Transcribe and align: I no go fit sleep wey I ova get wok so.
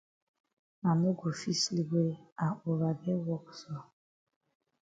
I 0.87 0.89
no 0.99 1.09
go 1.19 1.27
fit 1.39 1.57
sleep 1.63 1.89
wey 1.95 2.13
I 2.45 2.47
ova 2.69 2.89
get 3.01 3.19
wok 3.27 3.45
so. 3.59 3.75